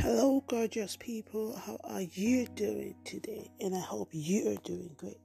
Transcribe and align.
Hello, 0.00 0.44
gorgeous 0.46 0.94
people. 0.94 1.56
How 1.56 1.78
are 1.82 2.02
you 2.02 2.46
doing 2.48 2.96
today? 3.06 3.50
And 3.62 3.74
I 3.74 3.80
hope 3.80 4.10
you 4.12 4.50
are 4.50 4.62
doing 4.62 4.90
great. 4.98 5.16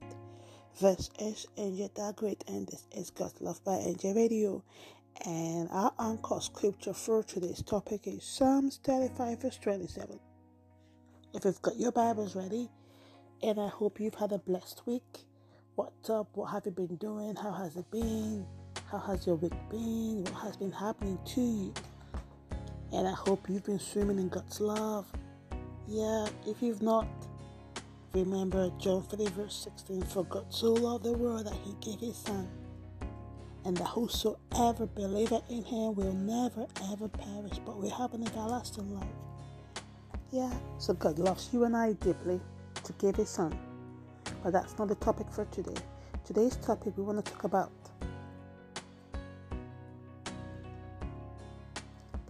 This 0.80 1.10
is 1.18 1.46
Angel 1.58 1.90
That 1.94 2.16
Great, 2.16 2.42
and 2.48 2.66
this 2.66 2.86
is 2.90 3.10
God's 3.10 3.38
Love 3.42 3.62
by 3.64 3.76
Angel 3.76 4.14
Radio. 4.14 4.64
And 5.26 5.68
our 5.70 5.92
anchor 6.00 6.40
scripture 6.40 6.94
for 6.94 7.22
today's 7.22 7.60
topic 7.62 8.06
is 8.06 8.24
Psalms 8.24 8.80
35, 8.82 9.42
verse 9.42 9.58
27. 9.58 10.18
If 11.34 11.44
you've 11.44 11.60
got 11.60 11.78
your 11.78 11.92
Bibles 11.92 12.34
ready, 12.34 12.70
and 13.42 13.60
I 13.60 13.68
hope 13.68 14.00
you've 14.00 14.14
had 14.14 14.32
a 14.32 14.38
blessed 14.38 14.86
week. 14.86 15.26
What's 15.74 16.08
up? 16.08 16.28
What 16.32 16.50
have 16.50 16.64
you 16.64 16.72
been 16.72 16.96
doing? 16.96 17.36
How 17.36 17.52
has 17.52 17.76
it 17.76 17.90
been? 17.90 18.46
How 18.90 19.00
has 19.00 19.26
your 19.26 19.36
week 19.36 19.52
been? 19.68 20.24
What 20.24 20.44
has 20.44 20.56
been 20.56 20.72
happening 20.72 21.18
to 21.26 21.40
you? 21.42 21.74
And 22.92 23.08
I 23.08 23.12
hope 23.12 23.48
you've 23.48 23.64
been 23.64 23.78
swimming 23.78 24.18
in 24.18 24.28
God's 24.28 24.60
love. 24.60 25.06
Yeah, 25.88 26.26
if 26.46 26.62
you've 26.62 26.82
not, 26.82 27.08
remember 28.12 28.70
John 28.78 29.02
3, 29.02 29.26
verse 29.28 29.54
16 29.64 30.02
For 30.02 30.24
God 30.24 30.44
so 30.50 30.74
loved 30.74 31.04
the 31.04 31.12
world 31.12 31.46
that 31.46 31.56
he 31.64 31.74
gave 31.80 32.00
his 32.00 32.16
Son, 32.18 32.46
and 33.64 33.76
that 33.78 33.86
whosoever 33.86 34.86
believeth 34.86 35.50
in 35.50 35.64
him 35.64 35.94
will 35.94 36.12
never 36.12 36.66
ever 36.92 37.08
perish, 37.08 37.58
but 37.64 37.78
will 37.78 37.90
have 37.90 38.12
an 38.12 38.26
everlasting 38.26 38.94
life. 38.94 39.06
Yeah, 40.30 40.52
so 40.78 40.92
God 40.92 41.18
loves 41.18 41.48
you 41.52 41.64
and 41.64 41.76
I 41.76 41.94
deeply 41.94 42.40
to 42.84 42.92
give 42.94 43.16
his 43.16 43.30
Son. 43.30 43.58
But 44.42 44.52
that's 44.52 44.78
not 44.78 44.88
the 44.88 44.96
topic 44.96 45.26
for 45.30 45.46
today. 45.46 45.80
Today's 46.24 46.56
topic 46.56 46.96
we 46.96 47.04
want 47.04 47.24
to 47.24 47.32
talk 47.32 47.44
about 47.44 47.70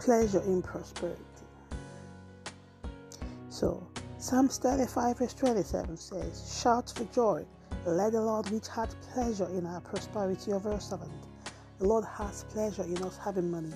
pleasure 0.04 0.42
in 0.42 0.60
prosperity. 0.62 1.22
So, 3.50 3.86
Psalms 4.18 4.58
35, 4.58 5.18
verse 5.18 5.34
27 5.34 5.96
says, 5.96 6.60
Shout 6.60 6.92
for 6.94 7.04
joy, 7.14 7.44
let 7.86 8.12
the 8.12 8.20
Lord 8.20 8.50
which 8.50 8.66
had 8.66 8.88
pleasure 9.12 9.48
in 9.50 9.64
our 9.64 9.80
prosperity 9.80 10.50
of 10.52 10.66
our 10.66 10.80
servant. 10.80 11.12
The 11.78 11.86
Lord 11.86 12.04
has 12.04 12.44
pleasure 12.50 12.82
in 12.82 13.00
us 13.04 13.16
having 13.16 13.50
money. 13.50 13.72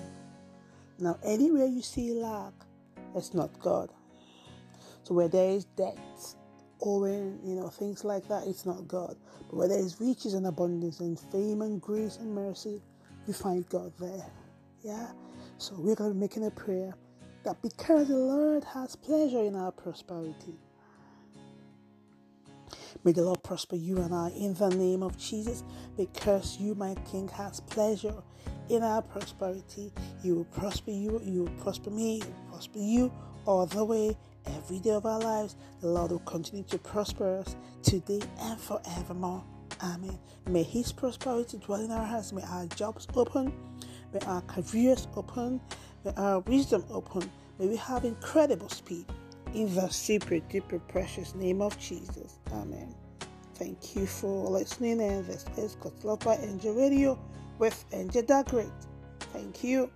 Now, 0.99 1.17
anywhere 1.23 1.67
you 1.67 1.81
see 1.81 2.13
lack, 2.13 2.53
it's 3.15 3.33
not 3.33 3.57
God. 3.59 3.89
So, 5.03 5.13
where 5.13 5.29
there 5.29 5.51
is 5.51 5.63
debt, 5.63 5.97
owing, 6.81 7.39
you 7.45 7.55
know, 7.55 7.69
things 7.69 8.03
like 8.03 8.27
that, 8.27 8.43
it's 8.47 8.65
not 8.65 8.85
God. 8.87 9.15
But 9.49 9.55
where 9.55 9.67
there 9.69 9.79
is 9.79 10.01
riches 10.01 10.33
and 10.33 10.47
abundance 10.47 10.99
and 10.99 11.17
fame 11.17 11.61
and 11.61 11.81
grace 11.81 12.17
and 12.17 12.35
mercy, 12.35 12.81
you 13.25 13.33
find 13.33 13.67
God 13.69 13.93
there. 13.97 14.25
Yeah? 14.83 15.07
So 15.57 15.75
we're 15.77 15.95
going 15.95 16.11
to 16.11 16.13
be 16.15 16.19
making 16.19 16.45
a 16.45 16.51
prayer 16.51 16.95
that 17.43 17.61
because 17.61 18.09
the 18.09 18.17
Lord 18.17 18.63
has 18.65 18.95
pleasure 18.95 19.41
in 19.41 19.55
our 19.55 19.71
prosperity, 19.71 20.55
May 23.03 23.11
the 23.13 23.23
Lord 23.23 23.43
prosper 23.43 23.75
you 23.75 23.99
and 23.99 24.13
I 24.13 24.29
in 24.31 24.53
the 24.55 24.69
name 24.69 25.03
of 25.03 25.17
Jesus 25.17 25.63
because 25.95 26.57
you, 26.59 26.75
my 26.75 26.95
King, 27.09 27.27
has 27.29 27.59
pleasure 27.61 28.15
in 28.69 28.83
our 28.83 29.01
prosperity. 29.01 29.93
He 30.21 30.31
will 30.31 30.45
prosper 30.45 30.91
you, 30.91 31.21
you 31.23 31.43
will 31.43 31.63
prosper 31.63 31.89
me, 31.91 32.19
he 32.19 32.25
will 32.25 32.49
prosper 32.51 32.79
you 32.79 33.13
all 33.45 33.65
the 33.65 33.85
way, 33.85 34.17
every 34.47 34.79
day 34.79 34.91
of 34.91 35.05
our 35.05 35.19
lives. 35.19 35.55
The 35.81 35.87
Lord 35.87 36.11
will 36.11 36.19
continue 36.19 36.63
to 36.65 36.77
prosper 36.79 37.39
us 37.39 37.55
today 37.83 38.21
and 38.41 38.59
forevermore. 38.59 39.43
Amen. 39.81 40.19
May 40.49 40.63
His 40.63 40.91
prosperity 40.91 41.59
dwell 41.59 41.81
in 41.81 41.91
our 41.91 42.05
hearts. 42.05 42.33
May 42.33 42.43
our 42.43 42.65
jobs 42.67 43.07
open. 43.15 43.53
May 44.13 44.19
our 44.25 44.41
careers 44.41 45.07
open. 45.15 45.61
May 46.05 46.13
our 46.17 46.39
wisdom 46.41 46.85
open. 46.89 47.29
May 47.59 47.67
we 47.67 47.75
have 47.77 48.05
incredible 48.05 48.69
speed. 48.69 49.05
In 49.53 49.73
the 49.73 49.87
super 49.89 50.35
duper 50.35 50.81
precious 50.87 51.33
name 51.35 51.61
of 51.61 51.77
Jesus. 51.79 52.39
Amen. 52.51 52.93
Thank 53.55 53.95
you 53.95 54.05
for 54.05 54.49
listening. 54.49 55.01
And 55.01 55.25
this 55.25 55.45
is 55.57 55.75
God's 55.75 56.03
Love 56.03 56.19
by 56.19 56.35
Angel 56.37 56.73
Radio 56.73 57.17
with 57.57 57.85
Angel 57.91 58.23
That 58.23 58.47
Great. 58.49 58.67
Thank 59.33 59.63
you. 59.63 59.89